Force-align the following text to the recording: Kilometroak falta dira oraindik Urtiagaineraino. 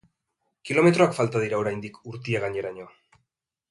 Kilometroak 0.69 1.13
falta 1.19 1.43
dira 1.45 1.61
oraindik 1.61 2.03
Urtiagaineraino. 2.15 2.93